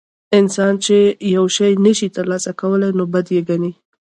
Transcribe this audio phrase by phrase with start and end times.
[0.39, 0.97] انسان چې
[1.35, 3.71] یو شی نشي ترلاسه کولی نو بد یې ګڼي.